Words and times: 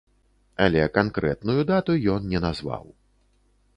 Але 0.65 0.81
канкрэтную 0.95 1.61
дату 1.73 1.99
ён 2.15 2.21
не 2.33 2.39
назваў. 2.47 2.85